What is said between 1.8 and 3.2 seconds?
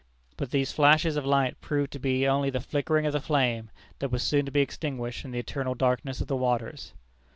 to be only the flickering of